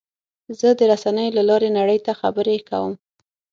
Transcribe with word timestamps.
زه 0.59 0.69
د 0.79 0.81
رسنیو 0.91 1.35
له 1.37 1.43
لارې 1.49 1.69
نړۍ 1.77 1.99
ته 2.05 2.11
خبرې 2.21 2.57
کوم. 2.69 2.93